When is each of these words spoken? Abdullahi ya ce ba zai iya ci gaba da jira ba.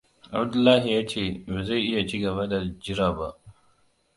Abdullahi 0.37 0.91
ya 0.93 1.07
ce 1.07 1.43
ba 1.53 1.63
zai 1.63 1.81
iya 1.85 2.07
ci 2.07 2.19
gaba 2.21 2.47
da 2.49 2.59
jira 2.79 3.13
ba. 3.17 3.37